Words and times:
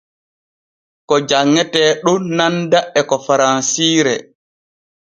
Ko 1.07 1.15
janŋete 1.29 1.83
ɗon 2.03 2.23
nanda 2.37 2.79
e 2.99 3.01
ko 3.09 3.15
faransire. 3.25 4.15